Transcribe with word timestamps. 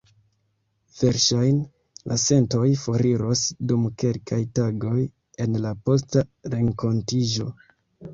Verŝajne 0.99 2.07
la 2.11 2.15
sentoj 2.21 2.63
foriros 2.83 3.43
dum 3.71 3.83
kelkaj 4.05 4.39
tagoj 4.61 4.95
en 5.45 5.59
la 5.67 5.75
posta 5.91 6.25
renkontiĝo. 6.55 7.47